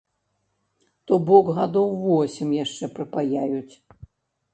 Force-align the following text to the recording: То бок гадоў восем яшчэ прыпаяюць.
То 1.09 1.13
бок 1.27 1.51
гадоў 1.57 1.93
восем 2.05 2.49
яшчэ 2.63 2.89
прыпаяюць. 2.95 3.75